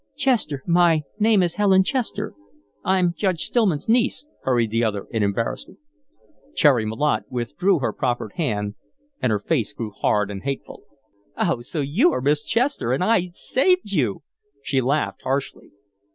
"Chester. 0.17 0.63
My 0.65 1.03
name 1.19 1.43
is 1.43 1.57
Helen 1.61 1.83
Chester. 1.83 2.33
I'm 2.83 3.13
Judge 3.15 3.41
Stillman's 3.43 3.87
niece," 3.87 4.25
hurried 4.41 4.71
the 4.71 4.83
other, 4.83 5.05
in 5.11 5.21
embarrassment. 5.21 5.79
Cherry 6.55 6.87
Malotte 6.87 7.25
withdrew 7.29 7.77
her 7.77 7.93
proffered 7.93 8.31
hand 8.33 8.73
and 9.21 9.29
her 9.29 9.37
face 9.37 9.73
grew 9.73 9.91
hard 9.91 10.31
and 10.31 10.41
hateful. 10.41 10.81
"Oh! 11.37 11.61
So 11.61 11.81
you 11.81 12.11
are 12.13 12.21
Miss 12.21 12.43
Chester 12.43 12.91
and 12.91 13.03
I 13.03 13.29
saved 13.31 13.91
you!" 13.91 14.23
She 14.63 14.81
laughed 14.81 15.21
harshly. 15.21 15.69